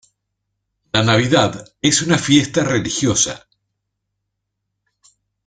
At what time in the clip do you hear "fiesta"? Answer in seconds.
2.17-2.63